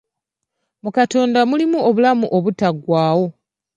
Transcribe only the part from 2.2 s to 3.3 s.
obutaggwawo.